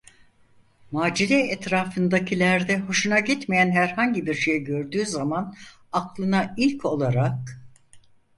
[0.91, 5.55] Macide etrafındakilerde hoşuna gitmeyen herhangi bir şey gördüğü zaman
[5.91, 7.59] aklına ilk olarak: